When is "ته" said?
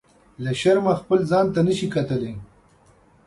1.53-1.59